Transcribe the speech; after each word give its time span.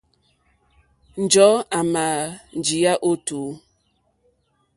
Njɔ̀ɔ́ 1.23 1.65
àmà 1.79 2.03
njíyá 2.57 2.93
ó 3.07 3.11
tùú. 3.25 3.49